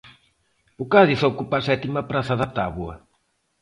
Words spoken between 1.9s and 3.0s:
praza da táboa.